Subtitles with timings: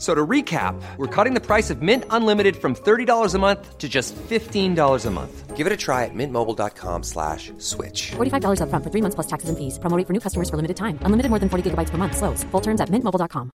[0.00, 3.86] So to recap, we're cutting the price of Mint Unlimited from $30 a month to
[3.86, 5.56] just $15 a month.
[5.56, 8.12] Give it a try at mintmobile.com slash switch.
[8.12, 9.78] $45 upfront for three months plus taxes and fees.
[9.78, 10.98] Promoting for new customers for limited time.
[11.02, 12.16] Unlimited more than 40 gigabytes per month.
[12.16, 12.44] Slows.
[12.44, 13.50] Full terms at mintmobile.com.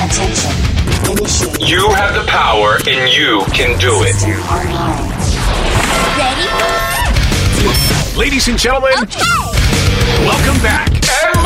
[0.00, 0.52] Attention.
[1.12, 1.60] Initiate.
[1.68, 4.16] You have the power and you can do it.
[4.16, 5.12] System online.
[8.16, 8.96] Ladies and gentlemen,
[10.24, 10.88] welcome back.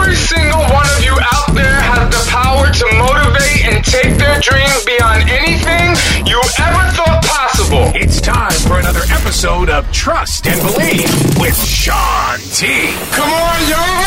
[0.07, 4.39] Every single one of you out there has the power to motivate and take their
[4.39, 7.91] dreams beyond anything you ever thought possible.
[7.93, 12.95] It's time for another episode of Trust and Believe with Sean T.
[13.19, 14.07] Come on, y'all.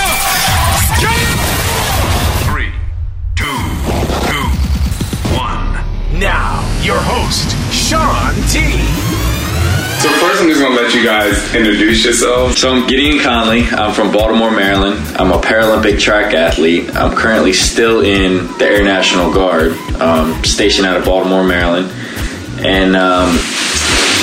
[2.48, 2.72] Three,
[3.36, 3.60] two,
[4.24, 4.48] two,
[5.36, 5.84] one.
[6.18, 9.29] Now, your host, Sean T.
[10.00, 12.58] So first, I'm just gonna let you guys introduce yourselves.
[12.58, 13.64] So I'm Gideon Conley.
[13.64, 14.98] I'm from Baltimore, Maryland.
[15.18, 16.96] I'm a Paralympic track athlete.
[16.96, 21.92] I'm currently still in the Air National Guard, um, stationed out of Baltimore, Maryland.
[22.66, 23.36] And um,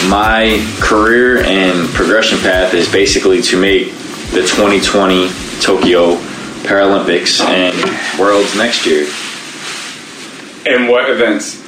[0.08, 3.92] my career and progression path is basically to make
[4.32, 5.28] the 2020
[5.60, 6.16] Tokyo
[6.62, 9.02] Paralympics and Worlds next year.
[10.64, 11.60] And what events?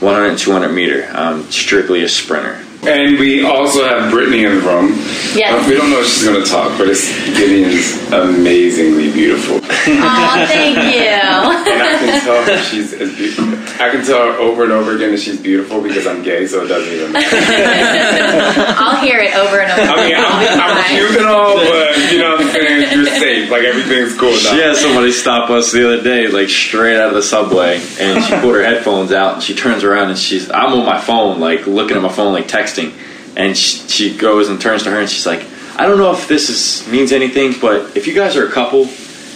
[0.00, 1.08] 100 200 meter.
[1.14, 2.63] I'm strictly a sprinter.
[2.86, 4.88] And we also have Brittany in the room.
[5.34, 5.52] Yes.
[5.52, 9.60] Uh, we don't know if she's gonna talk, but it's Gideon's amazingly beautiful.
[9.86, 11.12] Oh, thank you.
[11.12, 13.44] And I can tell her she's as beautiful.
[13.82, 16.64] I can tell her over and over again that she's beautiful because I'm gay, so
[16.64, 17.36] it doesn't even matter.
[18.78, 19.92] I'll hear it over and over.
[19.92, 22.92] I mean, I'm, I'm cute and all, but you know what I'm saying?
[22.98, 23.50] You're safe.
[23.50, 24.36] Like everything's cool now.
[24.36, 28.24] She had somebody stop us the other day, like straight out of the subway, and
[28.24, 31.40] she pulled her headphones out and she turns around and she's, I'm on my phone,
[31.40, 35.00] like looking at my phone, like texting, and she, she goes and turns to her
[35.00, 35.46] and she's like,
[35.76, 38.86] I don't know if this is means anything, but if you guys are a couple,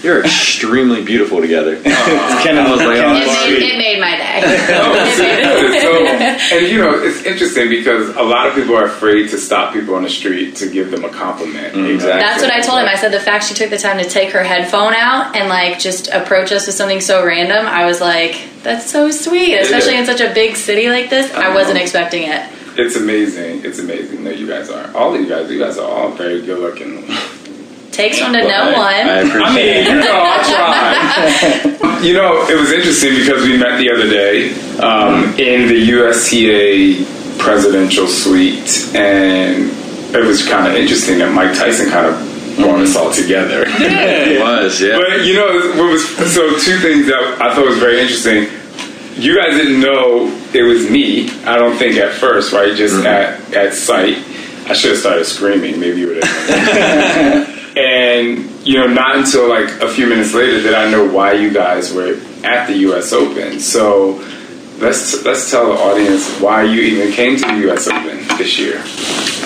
[0.02, 1.76] you're extremely beautiful together.
[1.82, 4.40] Ken was like, oh, It made, it made my day.
[4.70, 8.54] No, it's It made- oh, so, and you know, it's interesting because a lot of
[8.54, 11.74] people are afraid to stop people on the street to give them a compliment.
[11.74, 11.94] Mm-hmm.
[11.94, 12.20] Exactly.
[12.20, 12.86] That's what I told him.
[12.86, 15.78] I said the fact she took the time to take her headphone out and like
[15.78, 19.56] just approach us with something so random, I was like, that's so sweet.
[19.56, 21.54] Especially in such a big city like this, I uh-huh.
[21.54, 22.57] wasn't expecting it.
[22.78, 23.64] It's amazing.
[23.64, 24.94] It's amazing that you guys are.
[24.96, 27.06] All of you guys, you guys are all very good looking.
[27.90, 29.26] Takes one to Well, know I one.
[29.26, 29.88] appreciate I mean, it.
[29.88, 32.02] you know, I tried.
[32.06, 37.04] you know, it was interesting because we met the other day um, in the USTA
[37.42, 39.70] presidential suite, and
[40.14, 43.66] it was kind of interesting that Mike Tyson kind of brought us all together.
[43.68, 44.96] Yeah, It was, yeah.
[44.96, 45.48] But you know,
[45.82, 48.46] what was so two things that I thought was very interesting.
[49.20, 51.30] You guys didn't know it was me.
[51.42, 52.74] I don't think at first, right?
[52.74, 54.18] Just at at sight.
[54.66, 55.80] I should have started screaming.
[55.80, 57.76] Maybe you would have.
[57.76, 61.50] and you know, not until like a few minutes later did I know why you
[61.50, 63.12] guys were at the U.S.
[63.12, 63.60] Open.
[63.60, 64.24] So
[64.78, 67.88] let's let's tell the audience why you even came to the U.S.
[67.88, 68.82] Open this year.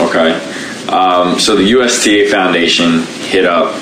[0.01, 0.33] Okay.
[0.89, 3.73] Um, so the USTA Foundation hit up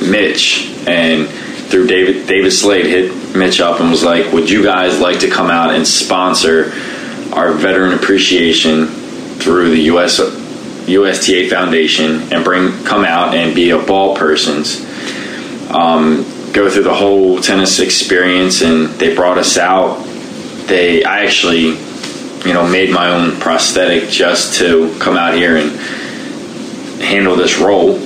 [0.00, 1.28] Mitch and
[1.74, 5.28] through David David Slade hit Mitch up and was like, "Would you guys like to
[5.28, 6.72] come out and sponsor
[7.32, 8.86] our veteran appreciation
[9.40, 10.20] through the US
[10.86, 14.86] USTA Foundation and bring come out and be a ball person's
[15.70, 20.00] um, go through the whole tennis experience and they brought us out.
[20.68, 21.70] They I actually
[22.46, 25.72] you know made my own prosthetic just to come out here and
[27.02, 27.98] handle this role.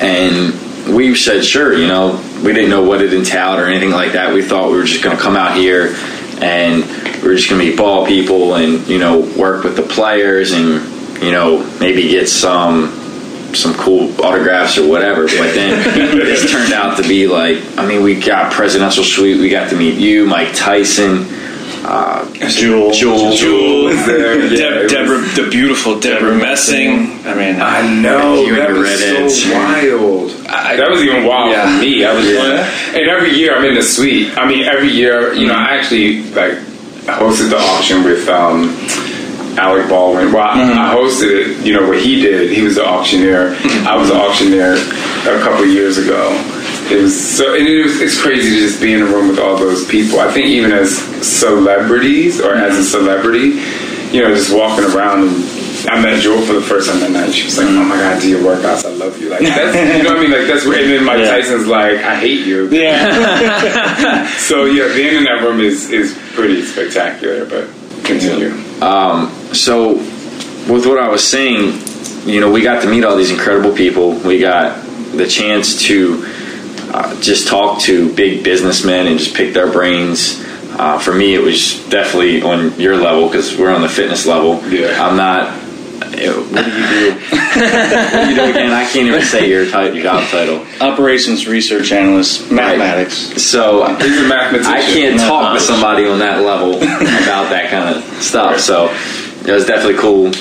[0.00, 0.54] And
[0.94, 4.32] we said, sure, you know, we didn't know what it entailed or anything like that.
[4.34, 5.94] We thought we were just going to come out here
[6.42, 6.84] and
[7.22, 10.52] we are just going to be ball people and, you know, work with the players
[10.52, 13.00] and, you know, maybe get some
[13.54, 15.26] some cool autographs or whatever.
[15.26, 19.40] But then this turned out to be like, I mean, we got presidential suite.
[19.40, 21.24] We got to meet you, Mike Tyson,
[21.86, 22.90] uh, Jewel.
[22.92, 24.40] Jewel, Jewel there.
[24.40, 27.24] Yeah, Deb, it was- Deborah, the beautiful Deborah Messing.
[27.24, 29.44] I mean, I know You and that your was redheads.
[29.44, 30.43] so wild.
[30.76, 31.64] That was even wild Yeah.
[31.78, 32.04] for me.
[32.04, 34.36] I was, and every year I'm in the suite.
[34.38, 36.54] I mean, every year, you know, I actually like
[37.06, 38.74] hosted the auction with um,
[39.58, 40.32] Alec Baldwin.
[40.32, 41.30] Well, I- I hosted
[41.60, 41.66] it.
[41.66, 42.50] You know what he did?
[42.50, 43.56] He was the auctioneer.
[43.86, 46.30] I was the auctioneer a couple years ago.
[46.90, 49.38] It was so, and it was, it's crazy to just be in a room with
[49.38, 50.20] all those people.
[50.20, 53.60] I think even as celebrities or as a celebrity,
[54.12, 55.44] you know, just walking around and
[55.88, 57.32] I met Jewel for the first time that night.
[57.32, 58.84] She was like, "Oh my god, do your workouts?
[58.86, 60.30] I love you." Like that's, you know what I mean?
[60.30, 60.80] Like that's where.
[60.82, 61.30] And then Mike Yeah.
[61.30, 64.28] Tyson's like, "I hate you." Yeah.
[64.38, 67.44] So yeah, being in that room is is pretty spectacular.
[67.46, 67.68] But
[68.04, 68.50] continue.
[69.54, 69.94] so
[70.68, 71.80] with what I was saying,
[72.26, 74.12] you know, we got to meet all these incredible people.
[74.14, 74.82] We got
[75.16, 76.24] the chance to
[76.92, 80.42] uh, just talk to big businessmen and just pick their brains.
[80.76, 84.60] Uh, for me, it was definitely on your level because we're on the fitness level.
[84.68, 85.00] Yeah.
[85.06, 85.63] I'm not.
[86.52, 87.20] What do you do?
[87.20, 88.72] what do you do again?
[88.72, 90.64] I can't even say your, ti- your job title.
[90.80, 93.14] Operations research analyst, mathematics.
[93.42, 94.72] So He's a mathematician.
[94.72, 98.60] I can't talk to somebody on that level about that kind of stuff.
[98.60, 98.88] So
[99.46, 100.32] it was definitely cool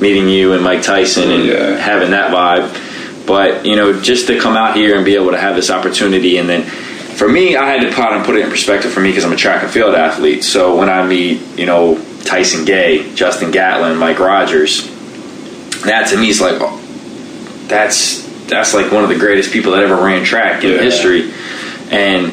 [0.00, 1.76] meeting you and Mike Tyson and Yeah.
[1.76, 3.26] having that vibe.
[3.26, 6.38] But you know, just to come out here and be able to have this opportunity,
[6.38, 9.10] and then for me, I had to kind of put it in perspective for me
[9.10, 10.42] because I'm a track and field athlete.
[10.42, 14.88] So when I meet, you know, Tyson Gay, Justin Gatlin, Mike Rodgers,
[15.84, 16.76] that to me is like, oh,
[17.68, 20.78] that's that's like one of the greatest people that ever ran track in Yeah.
[20.82, 21.32] history.
[21.90, 22.32] And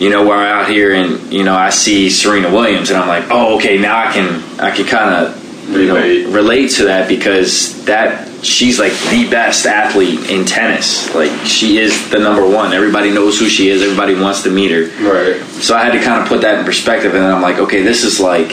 [0.00, 3.24] you know, we're out here and you know, I see Serena Williams and I'm like,
[3.30, 5.36] oh, okay, now I can I can kind of
[5.70, 6.24] you Relate.
[6.26, 11.14] know relate to that because that she's like the best athlete in tennis.
[11.14, 12.72] Like she is the number one.
[12.72, 13.82] Everybody knows who she is.
[13.82, 14.84] Everybody wants to meet her.
[15.06, 15.40] Right.
[15.62, 17.82] So I had to kind of put that in perspective, and then I'm like, okay,
[17.82, 18.48] this is like,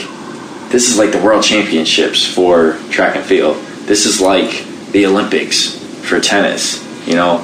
[0.70, 3.56] this is like the world championships for track and field.
[3.88, 5.76] This is like the Olympics
[6.06, 6.84] for tennis.
[7.06, 7.38] You know,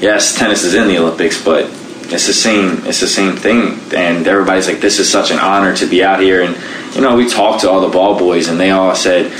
[0.00, 1.64] yes, tennis is in the Olympics, but
[2.12, 2.86] it's the same.
[2.86, 6.20] It's the same thing, and everybody's like, this is such an honor to be out
[6.20, 6.42] here.
[6.42, 6.54] And
[6.94, 9.32] you know, we talked to all the ball boys, and they all said.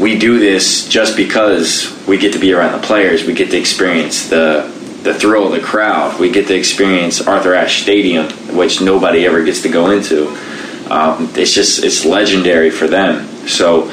[0.00, 3.24] We do this just because we get to be around the players.
[3.24, 4.72] We get to experience the
[5.02, 6.18] the thrill of the crowd.
[6.18, 10.28] We get to experience Arthur Ashe Stadium, which nobody ever gets to go into.
[10.90, 13.26] Um, it's just it's legendary for them.
[13.46, 13.84] So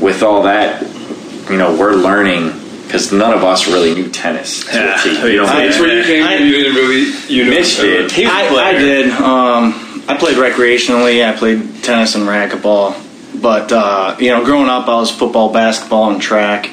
[0.00, 0.82] with all that,
[1.50, 2.52] you know, we're learning
[2.86, 4.64] because none of us really knew tennis.
[4.72, 5.00] Yeah.
[5.26, 6.24] You know, I- That's where you came.
[6.24, 7.12] I- you didn't really.
[7.28, 8.10] You know, Mitch did.
[8.12, 8.64] He was a I, player.
[8.64, 9.10] I did.
[9.12, 11.26] Um, I played recreationally.
[11.26, 13.00] I played tennis and racquetball.
[13.40, 16.66] But uh, you know, growing up, I was football, basketball, and track.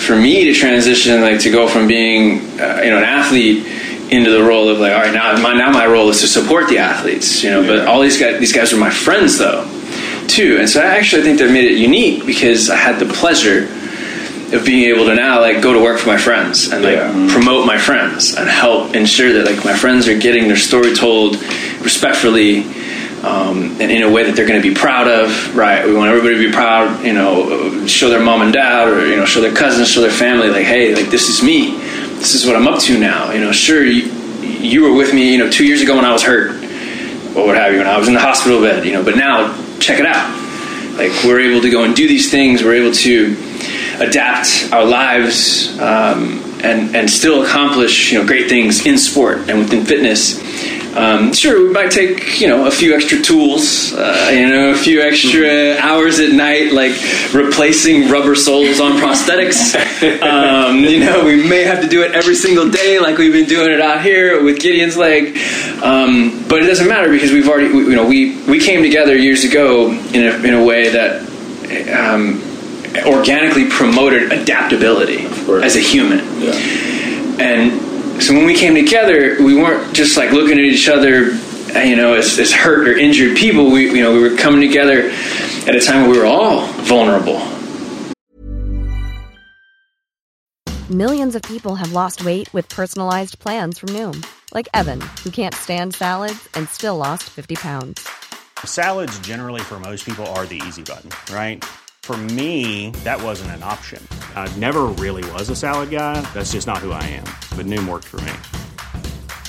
[0.00, 3.66] for me to transition, like to go from being uh, you know an athlete
[4.10, 6.68] into the role of like, all right, now my now my role is to support
[6.68, 7.62] the athletes, you know.
[7.64, 9.62] But all these guys, these guys were my friends though,
[10.26, 13.68] too, and so I actually think that made it unique because I had the pleasure
[14.52, 17.28] of being able to now like go to work for my friends and like Yeah.
[17.30, 21.36] promote my friends and help ensure that like my friends are getting their story told
[21.82, 22.64] respectfully
[23.22, 25.84] um, and in a way that they're going to be proud of right?
[25.84, 29.16] We want everybody to be proud you know show their mom and dad or you
[29.16, 31.76] know show their cousins show their family like hey like this is me.
[32.20, 33.50] This is what i'm up to now you know?
[33.52, 34.10] Sure you,
[34.42, 36.50] you were with me you know two years ago when i was hurt
[37.36, 39.02] or what have you when i was in the hospital bed you know?
[39.04, 40.28] But now check it out.
[40.98, 42.62] Like we're able to go and do these things.
[42.62, 43.34] We're able to
[44.00, 49.58] adapt our lives um, and and still accomplish you know great things in sport and
[49.60, 50.40] within fitness.
[50.96, 54.74] Um, sure, we might take you know a few extra tools, uh, you know, a
[54.76, 56.92] few extra hours at night, like
[57.32, 59.76] replacing rubber soles on prosthetics.
[60.22, 63.48] um, you know, we may have to do it every single day, like we've been
[63.48, 65.38] doing it out here with Gideon's leg.
[65.80, 69.16] Um, but it doesn't matter because we've already, we- you know, we we came together
[69.16, 72.49] years ago in a in a way that.
[73.06, 75.26] Organically promoted adaptability
[75.62, 76.18] as a human.
[76.40, 76.52] Yeah.
[77.40, 81.30] And so when we came together, we weren't just like looking at each other,
[81.74, 83.70] uh, you know, as, as hurt or injured people.
[83.70, 85.10] We, you know, we were coming together
[85.66, 87.40] at a time where we were all vulnerable.
[90.90, 95.54] Millions of people have lost weight with personalized plans from Noom, like Evan, who can't
[95.54, 98.08] stand salads and still lost 50 pounds.
[98.64, 101.64] Salads, generally, for most people, are the easy button, right?
[102.02, 104.04] For me, that wasn't an option.
[104.34, 106.20] I never really was a salad guy.
[106.34, 107.24] That's just not who I am.
[107.56, 108.32] But Noom worked for me.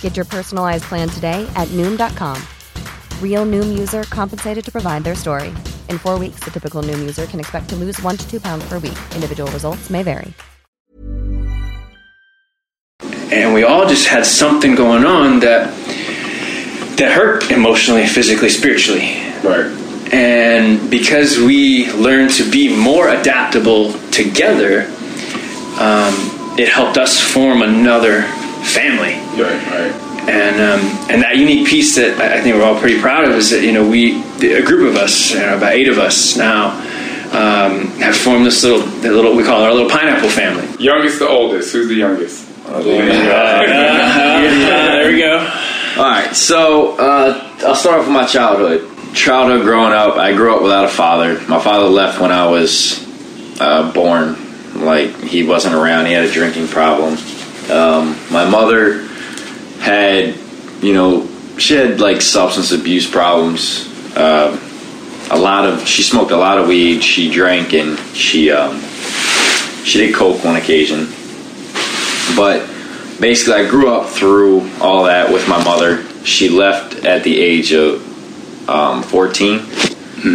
[0.02, 2.40] Get your personalized plan today at Noom.com.
[3.20, 5.50] Real Noom user compensated to provide their story.
[5.90, 8.64] In four weeks, the typical Noom user can expect to lose one to two pounds
[8.70, 9.00] per week.
[9.16, 10.36] Individual results may vary.
[13.32, 15.74] and we all just had something going on that
[16.98, 19.24] that hurt emotionally, physically, spiritually.
[19.42, 19.81] Right.
[20.12, 24.88] And because we learned to be more adaptable together,
[25.80, 26.14] um,
[26.60, 28.24] it helped us form another
[28.64, 29.14] family.
[29.42, 29.94] Right, right.
[30.30, 33.32] And um, and that unique piece that I I think we're all pretty proud of
[33.32, 36.38] is that you know we a group of us, you know, about eight of us
[36.38, 36.78] now,
[37.32, 40.68] um, have formed this little the little we call it our little pineapple family.
[40.78, 41.74] Youngest to oldest.
[41.74, 42.48] Who's the youngest?
[42.68, 45.40] there we go.
[46.02, 48.90] All right, so uh, I'll start off with my childhood.
[49.14, 51.40] Childhood growing up, I grew up without a father.
[51.48, 53.06] My father left when I was
[53.62, 54.36] uh, born.
[54.84, 56.08] Like he wasn't around.
[56.08, 57.20] He had a drinking problem.
[57.70, 59.04] Um, my mother
[59.78, 60.36] had,
[60.82, 61.30] you know,
[61.60, 63.88] she had like substance abuse problems.
[64.18, 64.60] Uh,
[65.30, 67.04] a lot of she smoked a lot of weed.
[67.04, 68.82] She drank and she um,
[69.84, 71.10] she did coke on occasion.
[72.36, 72.68] But
[73.22, 76.04] basically, I grew up through all that with my mother.
[76.26, 78.02] She left at the age of
[78.68, 79.62] um, 14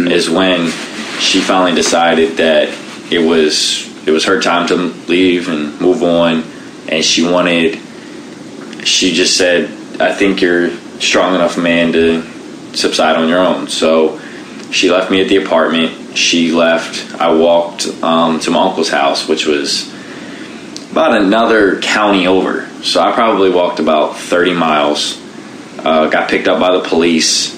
[0.09, 0.67] is when
[1.19, 2.69] she finally decided that
[3.11, 6.43] it was it was her time to leave and move on.
[6.89, 7.79] And she wanted
[8.85, 9.65] she just said
[9.99, 12.21] i think you're strong enough man to
[12.75, 13.67] subside on your own.
[13.67, 14.19] So
[14.71, 16.17] she left me at the apartment.
[16.17, 17.15] She left.
[17.19, 19.91] I walked um, to my uncle's house which was
[20.91, 25.21] about another county over so i probably walked about 30 miles
[25.79, 27.55] uh, got picked up by the police.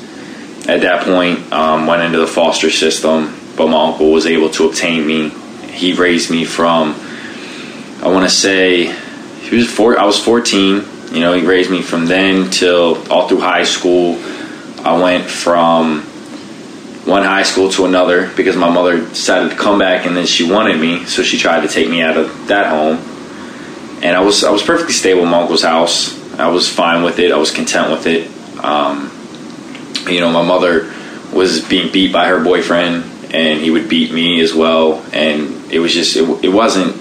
[0.68, 4.70] At that point um, went into the foster system but my uncle was able to
[4.70, 5.30] obtain me.
[5.72, 6.96] He raised me from
[8.02, 8.86] i want to say
[9.42, 13.28] he was four i was 14 you know he raised me from then till all
[13.28, 14.18] through high school.
[14.86, 16.04] I went from
[17.06, 20.50] one high school to another because my mother decided to come back and then she
[20.50, 22.98] wanted me so she tried to take me out of that home
[24.02, 26.20] and i was i was perfectly stable in my uncle's house.
[26.40, 27.34] I was fine with it.
[27.34, 28.32] I was content with it.
[28.64, 29.12] Um,
[30.10, 30.92] you know, my mother
[31.34, 33.04] was being beat by her boyfriend,
[33.34, 36.96] and he would beat me as well, and it was just it, it wasn't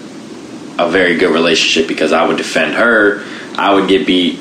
[0.78, 3.24] a very good relationship because I would defend her,
[3.56, 4.40] I would get beat,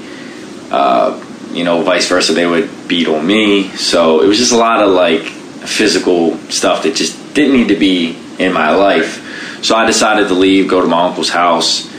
[0.72, 2.34] uh, you know, vice versa.
[2.34, 6.84] They would beat on me, so it was just a lot of like physical stuff
[6.84, 9.64] that just didn't need to be in my life.
[9.64, 11.92] So I decided to leave, go to my uncle's house,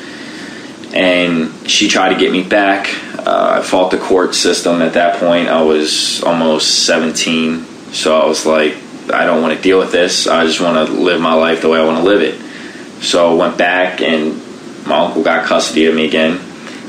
[0.94, 2.88] and she tried to get me back.
[3.18, 5.48] Uh, I fought the court system at that point.
[5.48, 8.74] I was almost 17, so I was like,
[9.12, 10.26] I don't want to deal with this.
[10.26, 12.40] I just want to live my life the way I want to live it.
[13.02, 14.36] So I went back, and
[14.86, 16.40] my uncle got custody of me again.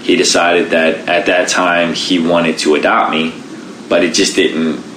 [0.02, 3.34] He decided that at that time he wanted to adopt me,
[3.90, 4.88] but it just didn't.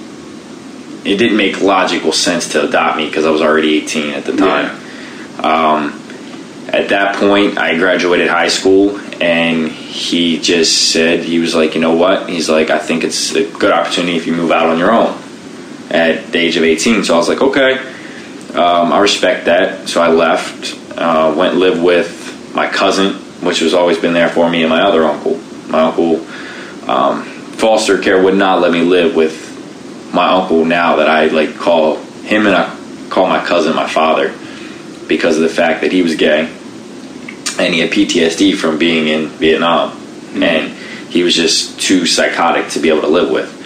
[1.05, 4.37] It didn't make logical sense to adopt me because I was already 18 at the
[4.37, 4.69] time.
[5.43, 6.02] Um,
[6.73, 11.81] at that point, I graduated high school, and he just said he was like, you
[11.81, 12.27] know what?
[12.27, 15.15] He's like, I think it's a good opportunity if you move out on your own
[15.91, 17.03] at the age of 18.
[17.03, 17.77] So I was like, okay,
[18.55, 19.87] um, I respect that.
[19.87, 23.13] So I left, uh, went and lived with my cousin,
[23.45, 25.37] which has always been there for me, and my other uncle.
[25.67, 26.25] My uncle,
[26.89, 31.55] um, foster care would not let me live with my uncle now that I like
[31.55, 32.75] call him and I
[33.09, 34.35] call my cousin my father
[35.07, 36.51] because of the fact that he was gay
[37.59, 39.97] and he had PTSD from being in Vietnam,
[40.35, 40.71] and
[41.09, 43.59] he was just too psychotic to be able to live with.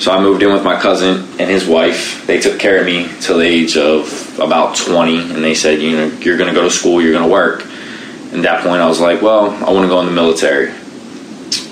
[0.00, 2.26] So I moved in with my cousin and his wife.
[2.26, 5.96] They took care of me till the age of about 20, and they said, you
[5.96, 7.62] know, you're going to go to school, you're going to work.
[7.62, 10.74] And at that point, I was like, well, I want to go in the military.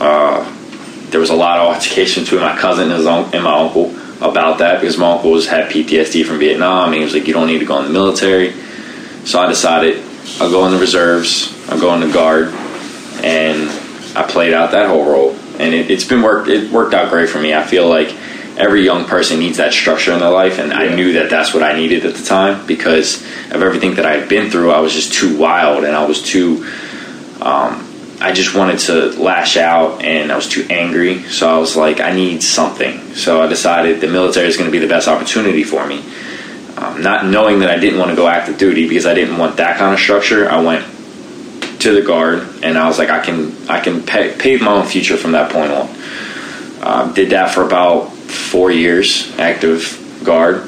[0.00, 0.48] Uh,
[1.10, 3.90] there was a lot of altercation between my cousin and, his un- and my uncle
[4.24, 7.34] about that because my uncle was had PTSD from Vietnam, and he was like, you
[7.34, 8.52] don't need to go in the military.
[9.24, 10.02] So I decided
[10.40, 12.48] I'll go in the reserves, I'll go in the guard,
[13.22, 13.68] and
[14.16, 15.36] I played out that whole role.
[15.58, 16.48] And it, it's been worked.
[16.48, 17.54] It worked out great for me.
[17.54, 18.12] I feel like
[18.56, 21.62] every young person needs that structure in their life, and I knew that that's what
[21.62, 24.70] I needed at the time because of everything that I had been through.
[24.70, 26.68] I was just too wild, and I was too.
[27.40, 27.88] Um,
[28.20, 31.24] I just wanted to lash out, and I was too angry.
[31.24, 33.14] So I was like, I need something.
[33.14, 36.02] So I decided the military is going to be the best opportunity for me
[36.82, 39.58] um, not knowing that I didn't want to go active duty because I didn't want
[39.58, 40.50] that kind of structure.
[40.50, 40.84] I went
[41.80, 44.86] to the guard, and I was like, I can I can pay, pave my own
[44.86, 45.88] future from that point on.
[46.82, 50.62] Uh, did that for about four years, active guard,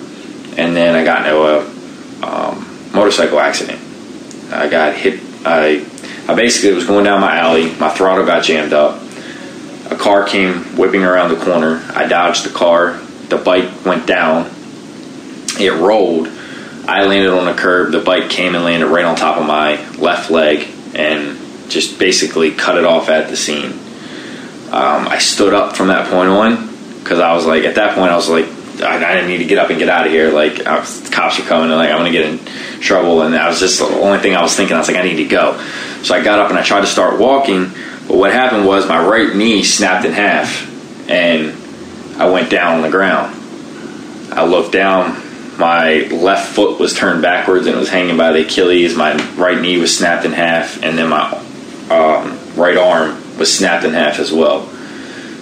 [0.56, 3.80] and then I got into a um, motorcycle accident.
[4.52, 5.20] I got hit.
[5.44, 5.84] I
[6.28, 7.74] I basically was going down my alley.
[7.74, 9.02] My throttle got jammed up.
[9.90, 11.84] A car came whipping around the corner.
[11.92, 12.98] I dodged the car.
[13.28, 14.53] The bike went down
[15.60, 16.28] it rolled.
[16.86, 17.92] I landed on a curb.
[17.92, 21.38] The bike came and landed right on top of my left leg and
[21.70, 23.72] just basically cut it off at the scene.
[24.70, 28.10] Um, I stood up from that point on because I was like, at that point,
[28.10, 28.46] I was like,
[28.82, 30.30] I, I didn't need to get up and get out of here.
[30.30, 32.38] Like, was, cops are coming and like, I'm to get in
[32.80, 33.22] trouble.
[33.22, 34.76] And that was just the only thing I was thinking.
[34.76, 35.56] I was like, I need to go.
[36.02, 37.72] So I got up and I tried to start walking,
[38.06, 40.68] But what happened was my right knee snapped in half,
[41.08, 41.52] and
[42.20, 43.34] I went down on the ground.
[44.32, 45.22] I looked down.
[45.58, 48.96] My left foot was turned backwards and it was hanging by the Achilles.
[48.96, 51.30] My right knee was snapped in half, and then my
[51.90, 54.68] um, right arm was snapped in half as well.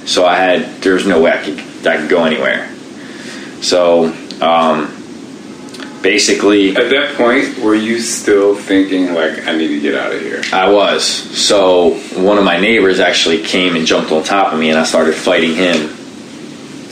[0.07, 2.69] So I had there was no way I could I could go anywhere.
[3.63, 5.03] So um,
[6.03, 10.21] basically, At that point, were you still thinking like, I need to get out of
[10.21, 10.43] here?
[10.53, 11.05] I was.
[11.07, 14.85] So one of my neighbors actually came and jumped on top of me, and I
[14.85, 15.97] started fighting him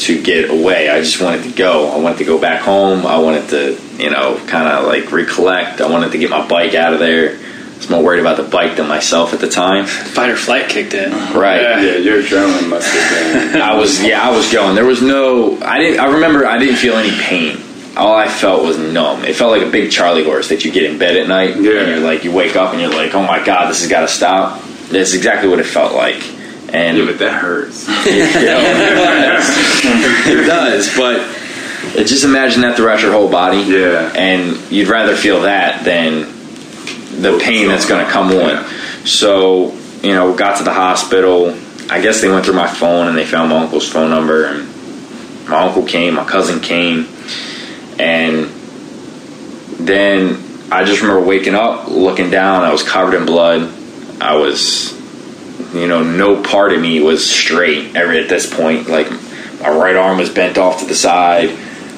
[0.00, 0.88] to get away.
[0.90, 1.90] I just wanted to go.
[1.90, 3.07] I wanted to go back home.
[3.07, 5.80] I wanted to, you know, kind of like recollect.
[5.80, 7.37] I wanted to get my bike out of there.
[7.37, 9.87] I was more worried about the bike than myself at the time.
[9.87, 11.11] Fight or flight kicked in.
[11.35, 11.62] Right.
[11.62, 13.61] Yeah, your adrenaline must have been.
[13.62, 14.75] I was yeah, I was going.
[14.75, 17.59] There was no I didn't I remember I didn't feel any pain.
[17.97, 19.25] All I felt was numb.
[19.25, 21.80] It felt like a big Charlie horse that you get in bed at night Yeah.
[21.80, 24.00] and you're like you wake up and you're like, "Oh my god, this has got
[24.02, 26.23] to stop." That's exactly what it felt like.
[26.72, 27.86] And Yeah, but that hurts.
[30.26, 31.36] it does, but
[32.06, 33.58] just imagine that throughout your whole body.
[33.58, 34.12] Yeah.
[34.14, 36.22] And you'd rather feel that than
[37.20, 38.34] the pain that's going to come on.
[38.34, 39.04] Yeah.
[39.04, 39.72] So,
[40.02, 41.56] you know, got to the hospital.
[41.90, 44.46] I guess they went through my phone and they found my uncle's phone number.
[44.46, 44.68] And
[45.48, 47.08] my uncle came, my cousin came.
[47.98, 48.46] And
[49.78, 52.64] then I just remember waking up, looking down.
[52.64, 53.62] I was covered in blood.
[54.20, 54.92] I was,
[55.74, 58.88] you know, no part of me was straight ever at this point.
[58.88, 59.10] Like,
[59.60, 61.50] my right arm was bent off to the side.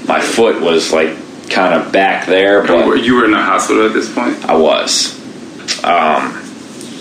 [0.06, 1.16] My foot was like
[1.50, 4.44] kind of back there, were- but you were in the hospital at this point?
[4.48, 5.18] I was.
[5.84, 6.42] Um,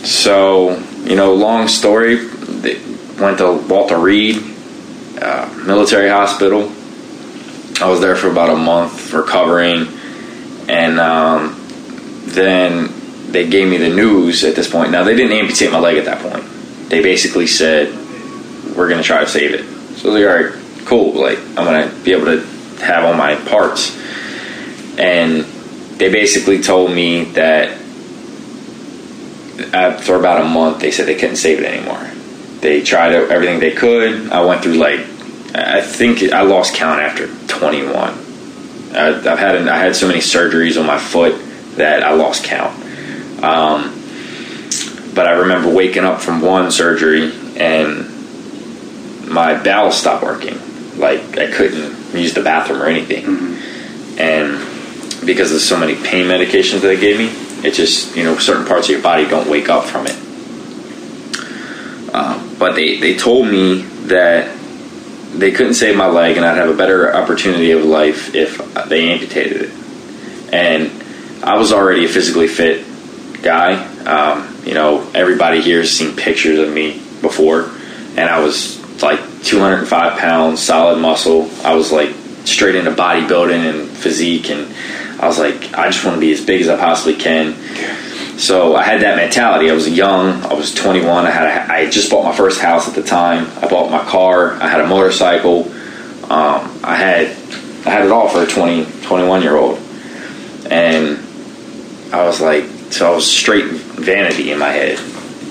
[0.03, 2.15] so, you know, long story.
[2.15, 2.79] They
[3.19, 4.37] went to Walter Reed
[5.21, 6.71] uh, Military Hospital.
[7.81, 9.87] I was there for about a month recovering,
[10.69, 11.55] and um,
[12.25, 12.91] then
[13.31, 14.91] they gave me the news at this point.
[14.91, 16.43] Now, they didn't amputate my leg at that point.
[16.91, 17.87] They basically said,
[18.75, 19.63] We're going to try to save it.
[19.97, 21.13] So was like, All right, cool.
[21.13, 22.45] Like, I'm going to be able to
[22.83, 23.97] have all my parts.
[24.99, 25.45] And
[25.97, 27.77] they basically told me that
[29.73, 32.03] after about a month, they said they couldn't save it anymore.
[32.59, 34.29] They tried everything they could.
[34.29, 34.99] I went through like,
[35.55, 37.95] I think I lost count after 21.
[37.95, 41.41] I, I've had I had so many surgeries on my foot
[41.77, 42.73] that I lost count.
[43.41, 44.00] Um,
[45.13, 48.07] but I remember waking up from one surgery and
[49.27, 50.59] my bowels stopped working.
[50.97, 53.57] Like I couldn't use the bathroom or anything,
[54.19, 57.29] and because of so many pain medications that they gave me,
[57.67, 60.15] it just you know certain parts of your body don't wake up from it.
[62.13, 64.57] Um, but they they told me that
[65.33, 68.57] they couldn't save my leg, and I'd have a better opportunity of life if
[68.89, 70.53] they amputated it.
[70.53, 70.91] And
[71.43, 72.85] I was already a physically fit
[73.41, 73.75] guy.
[74.03, 77.71] Um, you know, everybody here has seen pictures of me before,
[78.15, 81.49] and I was like 205 pounds, solid muscle.
[81.63, 82.13] I was like
[82.45, 84.73] straight into bodybuilding and physique, and
[85.21, 87.55] I was like, I just want to be as big as I possibly can.
[88.37, 89.69] So I had that mentality.
[89.69, 90.43] I was young.
[90.43, 91.25] I was 21.
[91.25, 93.45] I had a, I had just bought my first house at the time.
[93.63, 94.53] I bought my car.
[94.53, 95.71] I had a motorcycle.
[96.23, 97.27] Um, I had
[97.85, 99.77] I had it all for a 20 21 year old,
[100.69, 101.19] and
[102.13, 103.65] I was like, so I was straight
[104.03, 104.99] vanity in my head.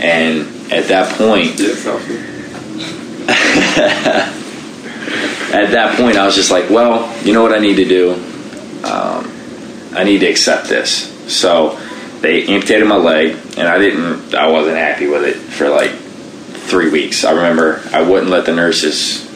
[0.01, 1.61] And at that point,
[5.55, 8.13] at that point, I was just like, well, you know what I need to do?
[8.85, 9.31] Um,
[9.95, 11.11] I need to accept this.
[11.33, 11.79] So
[12.21, 14.35] they amputated my leg, and I didn't.
[14.35, 17.25] I wasn't happy with it for like three weeks.
[17.25, 19.31] I remember I wouldn't let the nurses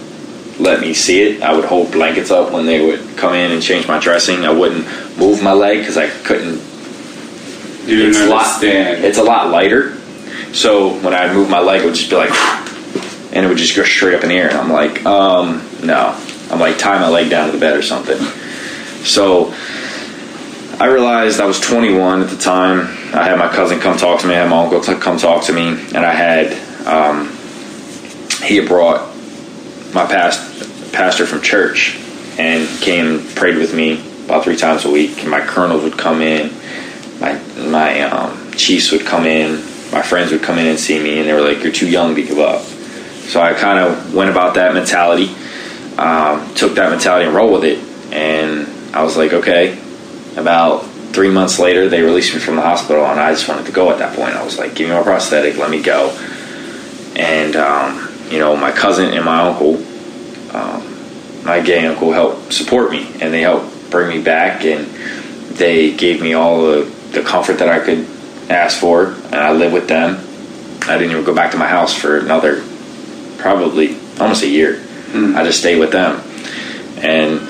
[0.58, 1.42] let me see it.
[1.42, 4.44] I would hold blankets up when they would come in and change my dressing.
[4.44, 4.86] I wouldn't
[5.18, 6.62] move my leg because I couldn't.
[7.86, 8.62] You it's a lot.
[8.62, 9.94] It's a lot lighter.
[10.52, 12.30] So when I move my leg, it would just be like,
[13.32, 14.48] and it would just go straight up in the air.
[14.48, 16.18] And I'm like, um, no.
[16.50, 18.18] I'm like, tie my leg down to the bed or something.
[19.04, 19.52] So
[20.80, 22.80] I realized I was 21 at the time.
[23.14, 24.34] I had my cousin come talk to me.
[24.34, 26.52] I had my uncle come talk to me, and I had
[26.86, 27.28] um,
[28.42, 29.14] he had brought
[29.94, 31.96] my past pastor from church
[32.38, 35.20] and came and prayed with me about three times a week.
[35.20, 36.50] And my colonels would come in,
[37.24, 39.56] my my um, chiefs would come in,
[39.92, 42.14] my friends would come in and see me, and they were like, "You're too young
[42.14, 45.34] to give up." So I kind of went about that mentality,
[45.96, 47.78] um, took that mentality and rolled with it,
[48.12, 49.78] and I was like, okay.
[50.36, 53.72] About three months later, they released me from the hospital, and I just wanted to
[53.72, 54.34] go at that point.
[54.34, 56.10] I was like, give me my prosthetic, let me go.
[57.16, 59.76] And, um, you know, my cousin and my uncle,
[60.54, 64.86] um, my gay uncle, helped support me, and they helped bring me back, and
[65.56, 68.06] they gave me all the, the comfort that I could
[68.50, 70.20] ask for, and I live with them.
[70.88, 72.62] I didn't even go back to my house for another
[73.38, 74.80] probably almost a year.
[74.80, 75.36] Hmm.
[75.36, 76.22] I just stayed with them,
[76.98, 77.40] and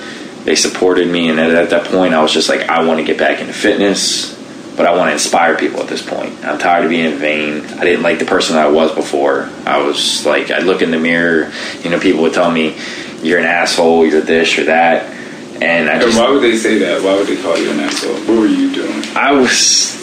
[0.45, 1.29] they supported me.
[1.31, 3.53] And at, at that point, I was just like, I want to get back into
[3.53, 4.35] fitness,
[4.77, 5.81] but I want to inspire people.
[5.81, 7.65] At this point, I'm tired of being vain.
[7.65, 9.51] I didn't like the person I was before.
[9.67, 11.53] I was like, I'd look in the mirror.
[11.83, 12.77] You know, people would tell me,
[13.23, 14.07] "You're an asshole.
[14.07, 14.57] You're this.
[14.57, 15.13] You're that."
[15.63, 17.03] And I And just why would they say that?
[17.03, 18.15] Why would they call you an asshole?
[18.15, 19.03] What were you doing?
[19.17, 20.01] I was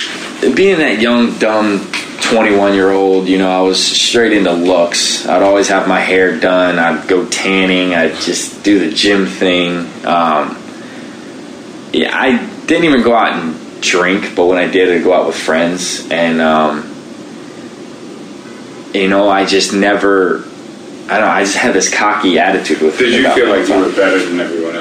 [0.55, 5.27] being that young, dumb 21 year old, you know, I was straight into looks.
[5.27, 6.79] I'd always have my hair done.
[6.79, 7.93] I'd go tanning.
[7.93, 9.79] I'd just do the gym thing.
[10.05, 10.57] Um,
[11.91, 12.37] yeah, I
[12.67, 16.09] didn't even go out and drink, but when I did, I'd go out with friends.
[16.09, 16.87] And, um,
[18.93, 20.37] you know, I just never,
[21.09, 23.77] I don't know, I just had this cocky attitude with Did you feel like you
[23.77, 24.80] were better than everyone else?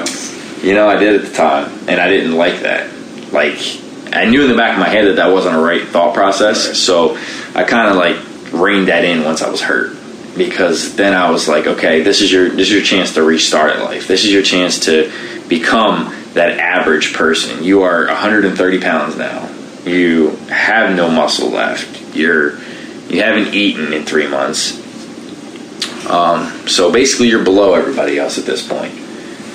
[0.61, 2.87] You know, I did at the time, and I didn't like that.
[3.31, 3.57] Like,
[4.13, 6.77] I knew in the back of my head that that wasn't a right thought process,
[6.77, 7.17] so
[7.55, 9.97] I kind of like reined that in once I was hurt,
[10.37, 13.79] because then I was like, okay, this is your this is your chance to restart
[13.79, 14.07] life.
[14.07, 15.11] This is your chance to
[15.47, 17.63] become that average person.
[17.63, 19.49] You are 130 pounds now.
[19.83, 22.15] You have no muscle left.
[22.15, 22.59] You're
[23.09, 24.79] you haven't eaten in three months.
[26.07, 29.00] Um, so basically, you're below everybody else at this point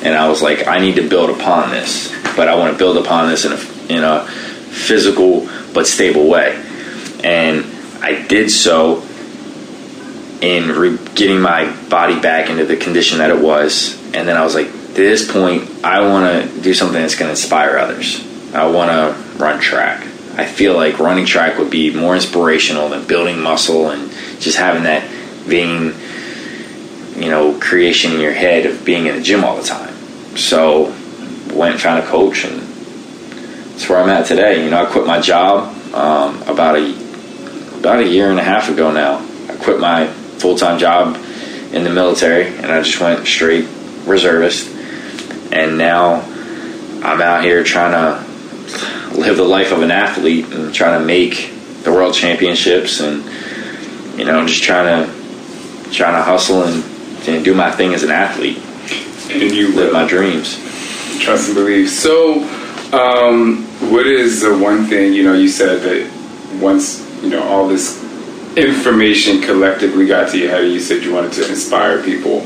[0.07, 2.97] and I was like, I need to build upon this, but I want to build
[2.97, 6.55] upon this in a in a physical but stable way,
[7.25, 7.67] and
[8.01, 9.03] I did so
[10.41, 14.45] in re- getting my body back into the condition that it was, and then I
[14.45, 18.25] was like, at this point, I want to do something that's going to inspire others.
[18.55, 20.07] I want to run track.
[20.37, 24.85] I feel like running track would be more inspirational than building muscle and just having
[24.85, 25.03] that
[25.49, 25.95] vain
[27.17, 29.86] you know, creation in your head of being in the gym all the time.
[30.37, 30.95] So
[31.55, 34.63] went and found a coach, and that's where I'm at today.
[34.63, 38.69] You know, I quit my job um, about a about a year and a half
[38.69, 39.19] ago now.
[39.49, 41.17] I quit my full time job
[41.73, 43.67] in the military, and I just went straight
[44.05, 44.69] reservist.
[45.53, 46.21] And now
[47.03, 51.51] I'm out here trying to live the life of an athlete and trying to make
[51.83, 53.25] the world championships, and
[54.19, 56.85] you know, just trying to trying to hustle and,
[57.27, 58.61] and do my thing as an athlete
[59.31, 60.57] and you live my dreams.
[61.21, 61.89] Trust and believe.
[61.89, 62.43] So,
[62.93, 65.35] um, what is the one thing you know?
[65.35, 68.03] You said that once you know all this
[68.57, 72.41] information collectively got to your head, you said you wanted to inspire people.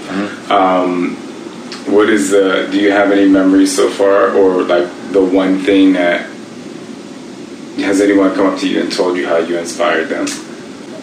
[0.51, 1.17] Um,
[1.87, 2.69] what is the?
[2.71, 6.29] Do you have any memories so far, or like the one thing that
[7.79, 10.27] has anyone come up to you and told you how you inspired them?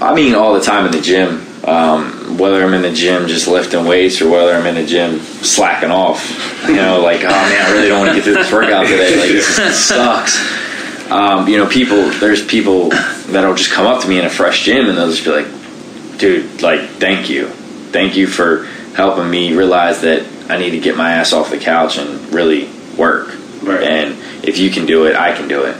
[0.01, 1.46] I mean, all the time in the gym.
[1.67, 5.19] Um, whether I'm in the gym just lifting weights or whether I'm in the gym
[5.19, 8.51] slacking off, you know, like, oh man, I really don't want to get through this
[8.51, 9.19] workout today.
[9.19, 11.11] Like, this, sucks.
[11.11, 12.89] Um, you know, people, there's people
[13.27, 16.17] that'll just come up to me in a fresh gym and they'll just be like,
[16.17, 17.47] dude, like, thank you.
[17.47, 18.63] Thank you for
[18.95, 22.69] helping me realize that I need to get my ass off the couch and really
[22.97, 23.27] work.
[23.61, 23.83] Right.
[23.83, 24.11] And
[24.43, 25.75] if you can do it, I can do it.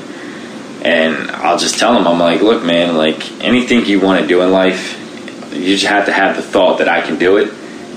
[0.85, 4.41] And I'll just tell them, I'm like, look, man, like anything you want to do
[4.41, 5.06] in life,
[5.51, 7.49] you just have to have the thought that I can do it,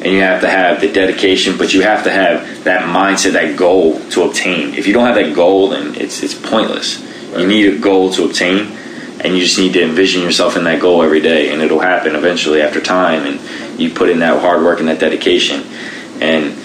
[0.02, 3.56] and you have to have the dedication, but you have to have that mindset, that
[3.56, 4.74] goal to obtain.
[4.74, 7.02] If you don't have that goal, then it's it's pointless.
[7.36, 8.72] You need a goal to obtain,
[9.20, 12.14] and you just need to envision yourself in that goal every day, and it'll happen
[12.14, 15.62] eventually after time, and you put in that hard work and that dedication.
[16.20, 16.58] And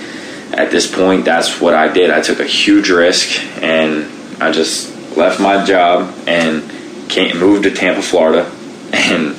[0.54, 2.10] at this point, that's what I did.
[2.10, 6.69] I took a huge risk, and I just left my job and
[7.10, 8.50] came, moved to Tampa, Florida,
[8.93, 9.36] and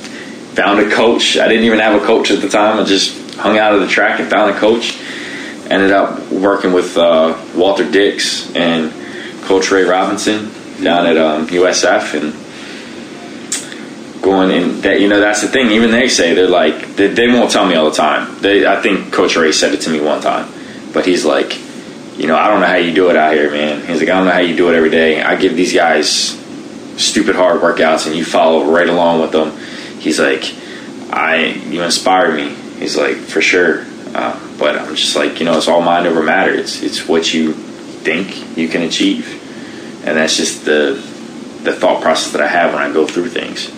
[0.57, 1.37] found a coach.
[1.37, 2.79] I didn't even have a coach at the time.
[2.79, 4.99] I just hung out at the track and found a coach.
[5.69, 8.91] Ended up working with uh, Walter Dix and
[9.43, 10.51] Coach Ray Robinson
[10.83, 12.33] down at um, USF, and
[14.23, 15.69] going in that you know that's the thing.
[15.71, 18.41] Even they say they're like they, they won't tell me all the time.
[18.41, 20.51] They I think Coach Ray said it to me one time,
[20.91, 21.55] but he's like,
[22.17, 23.85] you know, I don't know how you do it out here, man.
[23.85, 25.21] He's like, I don't know how you do it every day.
[25.21, 26.09] I give these guys
[26.97, 29.51] stupid hard workouts, and you follow right along with them.
[29.99, 30.53] He's like,
[31.11, 32.49] I you inspire me.
[32.79, 33.85] He's like, for sure.
[34.13, 36.53] Uh, but I'm just like, you know, it's all mind over matter.
[36.53, 39.33] It's it's what you think you can achieve,
[40.05, 40.93] and that's just the
[41.63, 43.71] the thought process that I have when I go through things.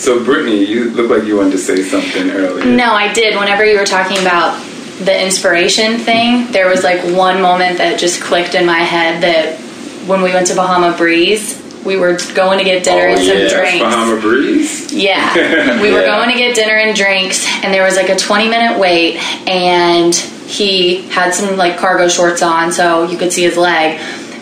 [0.00, 2.64] So, Brittany, you look like you wanted to say something earlier.
[2.64, 3.36] No, I did.
[3.36, 4.62] Whenever you were talking about
[5.00, 9.58] the inspiration thing, there was like one moment that just clicked in my head that
[10.06, 13.38] when we went to Bahama Breeze, we were going to get dinner oh, and some
[13.38, 13.78] yeah, drinks.
[13.84, 14.92] Bahama Breeze.
[14.92, 15.80] Yeah.
[15.82, 16.16] We were Yeah.
[16.16, 19.16] going to get dinner and drinks, and there was like a 20 minute wait,
[19.48, 23.98] and he had some like cargo shorts on, so you could see his leg.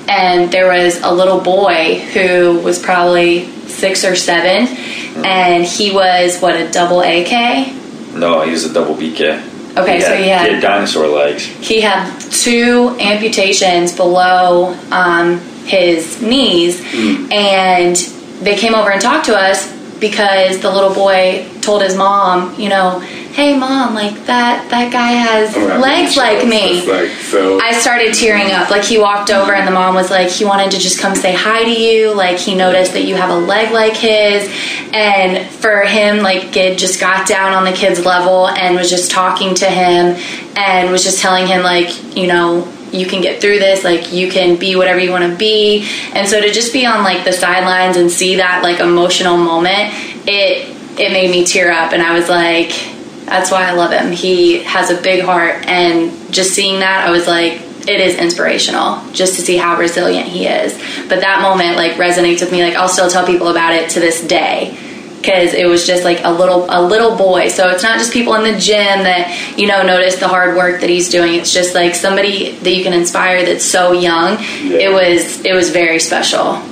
[0.08, 4.68] And there was a little boy who was probably six or seven,
[5.24, 7.32] and he was what a double AK.
[8.14, 9.42] No, he was a double BK.
[9.76, 11.44] Okay, he so had, he had- he had dinosaur legs.
[11.44, 17.32] He had two amputations below um, his knees, mm.
[17.32, 17.96] and
[18.42, 22.68] they came over and talked to us because the little boy told his mom, you
[22.68, 23.00] know,
[23.36, 26.86] hey mom, like that that guy has oh, I'm legs like me.
[26.86, 27.58] Like so.
[27.60, 28.70] I started tearing up.
[28.70, 31.34] Like he walked over and the mom was like, he wanted to just come say
[31.34, 32.14] hi to you.
[32.14, 34.50] Like he noticed that you have a leg like his,
[34.92, 39.10] and for him, like Gid just got down on the kid's level and was just
[39.10, 40.16] talking to him
[40.56, 42.72] and was just telling him like, you know.
[42.96, 45.88] You can get through this, like you can be whatever you want to be.
[46.12, 49.92] And so to just be on like the sidelines and see that like emotional moment,
[50.26, 52.70] it it made me tear up and I was like,
[53.26, 54.12] that's why I love him.
[54.12, 59.02] He has a big heart, and just seeing that, I was like, it is inspirational
[59.12, 60.72] just to see how resilient he is.
[61.08, 62.62] But that moment like resonates with me.
[62.62, 64.78] Like I'll still tell people about it to this day
[65.26, 67.48] because it was just like a little a little boy.
[67.48, 70.80] So it's not just people in the gym that you know notice the hard work
[70.80, 71.34] that he's doing.
[71.34, 74.36] It's just like somebody that you can inspire that's so young.
[74.38, 76.62] It was it was very special.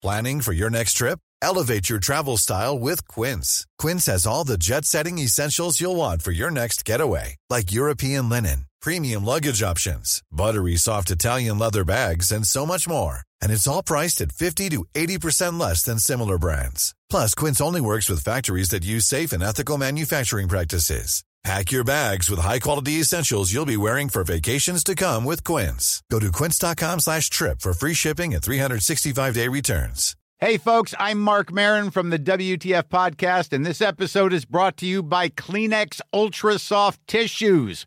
[0.00, 1.18] Planning for your next trip?
[1.42, 3.66] Elevate your travel style with Quince.
[3.78, 8.28] Quince has all the jet setting essentials you'll want for your next getaway, like European
[8.28, 13.22] linen, premium luggage options, buttery soft Italian leather bags, and so much more.
[13.42, 16.94] And it's all priced at 50 to 80% less than similar brands.
[17.10, 21.22] Plus, Quince only works with factories that use safe and ethical manufacturing practices.
[21.44, 26.02] Pack your bags with high-quality essentials you'll be wearing for vacations to come with Quince.
[26.10, 30.16] Go to quince.com slash trip for free shipping and 365-day returns.
[30.40, 34.86] Hey, folks, I'm Marc Maron from the WTF Podcast, and this episode is brought to
[34.86, 37.86] you by Kleenex Ultra Soft Tissues,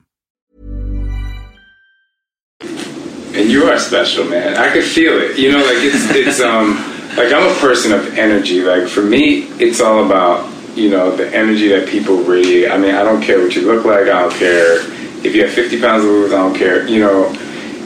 [3.33, 4.57] And you are special, man.
[4.57, 5.37] I could feel it.
[5.37, 6.75] You know, like it's it's um
[7.15, 8.61] like I'm a person of energy.
[8.61, 12.71] Like for me, it's all about you know the energy that people radiate.
[12.71, 14.03] I mean, I don't care what you look like.
[14.03, 14.77] I don't care
[15.25, 16.33] if you have 50 pounds of lose.
[16.33, 16.87] I don't care.
[16.87, 17.31] You know,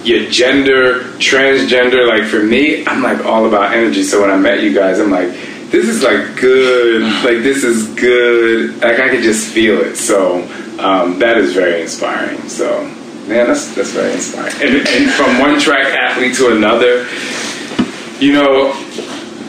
[0.04, 2.08] your gender, transgender.
[2.08, 4.04] Like for me, I'm like all about energy.
[4.04, 5.52] So when I met you guys, I'm like.
[5.66, 7.02] This is like good.
[7.26, 8.82] Like this is good.
[8.82, 9.96] Like I could just feel it.
[9.98, 10.44] So
[10.80, 12.48] um, that is very inspiring.
[12.48, 12.88] So
[13.28, 14.54] Man, that's that's very inspiring.
[14.62, 17.08] And, and from one track athlete to another,
[18.20, 18.72] you know,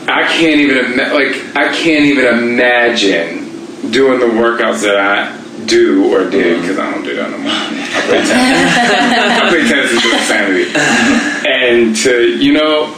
[0.07, 6.27] I can't even like I can't even imagine doing the workouts that I do or
[6.27, 7.51] did because I don't do that no more.
[7.51, 8.73] I play tennis.
[9.37, 10.71] I play tennis until insanity.
[11.47, 12.95] And to you know,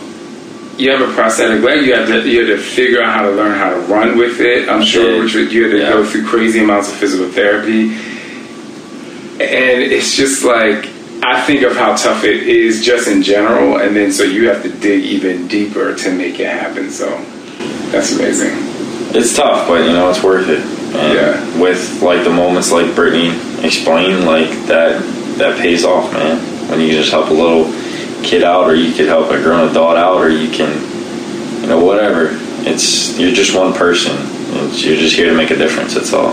[0.78, 1.86] you have a prosthetic leg.
[1.86, 4.40] You have to you have to figure out how to learn how to run with
[4.40, 4.70] it.
[4.70, 7.98] I'm sure which you had to go through crazy amounts of physical therapy
[9.42, 10.90] and it's just like
[11.22, 14.64] I think of how tough it is just in general, and then so you have
[14.64, 16.90] to dig even deeper to make it happen.
[16.90, 17.10] So
[17.92, 18.52] that's amazing.
[19.16, 20.62] It's tough, but you know it's worth it.
[20.96, 21.62] And Yeah.
[21.62, 23.30] With like the moments like Brittany
[23.66, 25.02] explained, like that
[25.38, 26.38] that pays off, man.
[26.70, 27.66] When you just help a little
[28.24, 30.72] kid out, or you could help a grown adult out, or you can,
[31.62, 32.30] you know, whatever.
[32.66, 34.16] It's you're just one person.
[34.18, 35.96] It's, you're just here to make a difference.
[35.96, 36.32] That's all.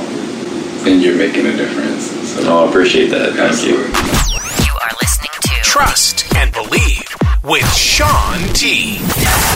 [0.87, 2.16] And you're making a difference.
[2.37, 2.43] So.
[2.45, 3.33] No, I appreciate that.
[3.35, 3.77] Thank you.
[3.79, 7.05] You are listening to Trust and believe
[7.43, 8.99] with Sean T.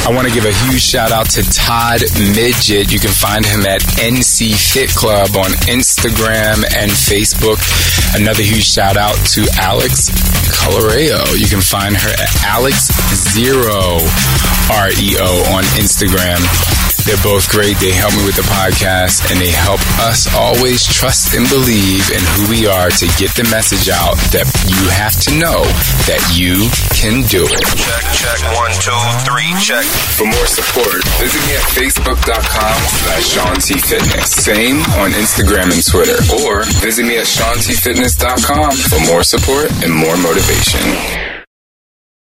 [0.06, 2.00] I want to give a huge shout out to Todd
[2.34, 2.90] Midget.
[2.92, 7.58] You can find him at NC Fit Club on Instagram and Facebook.
[8.16, 10.10] Another huge shout out to Alex
[10.54, 11.20] Coloreo.
[11.38, 13.98] You can find her at Alex Zero
[14.72, 16.40] R E O on Instagram.
[17.10, 17.74] They're both great.
[17.82, 22.22] They help me with the podcast and they help us always trust and believe in
[22.38, 25.66] who we are to get the message out that you have to know
[26.06, 27.66] that you can do it.
[27.74, 28.94] Check, check, one, two,
[29.26, 29.82] three, check.
[30.14, 34.30] For more support, visit me at facebook.com slash Sean T Fitness.
[34.30, 36.22] Same on Instagram and Twitter.
[36.46, 41.29] Or visit me at SeanTFitness.com for more support and more motivation.